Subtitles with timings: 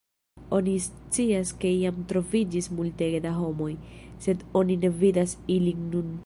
[0.59, 3.69] Oni scias ke iam troviĝis multege da homoj,
[4.25, 6.11] sed oni ne vidas ilin nun.